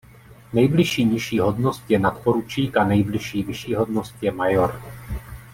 [0.53, 4.81] Nejbližší nižší hodnost je nadporučík a nejbližší vyšší hodnost je major.